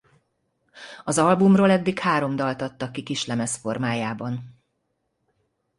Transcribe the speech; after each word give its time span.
Az 1.03 1.17
albumról 1.17 1.71
eddig 1.71 1.99
három 1.99 2.35
dalt 2.35 2.61
adtak 2.61 2.91
ki 2.91 3.03
kislemez 3.03 3.55
formájában. 3.55 4.59